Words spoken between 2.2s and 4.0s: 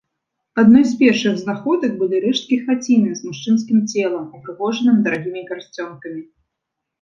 рэшткі хаціны з мужчынскім